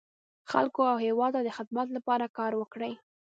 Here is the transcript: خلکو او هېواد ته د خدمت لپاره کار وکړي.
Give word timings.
خلکو 0.51 0.81
او 0.91 0.97
هېواد 1.05 1.31
ته 1.35 1.41
د 1.43 1.49
خدمت 1.57 1.87
لپاره 1.97 2.25
کار 2.37 2.51
وکړي. 2.57 2.93